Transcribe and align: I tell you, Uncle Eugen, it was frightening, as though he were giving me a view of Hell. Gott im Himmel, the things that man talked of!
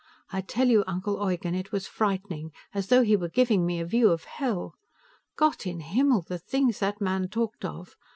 I 0.31 0.41
tell 0.41 0.67
you, 0.67 0.83
Uncle 0.87 1.19
Eugen, 1.29 1.53
it 1.53 1.71
was 1.71 1.85
frightening, 1.85 2.51
as 2.73 2.87
though 2.87 3.03
he 3.03 3.15
were 3.15 3.29
giving 3.29 3.67
me 3.67 3.79
a 3.79 3.85
view 3.85 4.09
of 4.09 4.23
Hell. 4.23 4.73
Gott 5.35 5.67
im 5.67 5.79
Himmel, 5.79 6.23
the 6.23 6.39
things 6.39 6.79
that 6.79 6.99
man 6.99 7.27
talked 7.27 7.63
of! 7.63 7.95